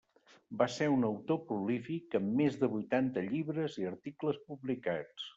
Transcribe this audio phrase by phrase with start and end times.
[0.59, 5.29] Va ser un autor prolífic, amb més de vuitanta llibres i articles publicats.